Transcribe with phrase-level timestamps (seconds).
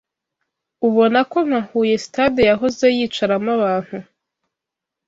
[0.87, 3.97] ubona ko nka Huye Stade yahoze yicaramo abantu